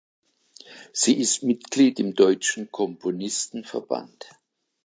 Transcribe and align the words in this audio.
Sie 0.93 1.15
ist 1.19 1.43
Mitglied 1.43 1.99
im 1.99 2.15
Deutschen 2.15 2.71
Komponistenverband. 2.71 4.31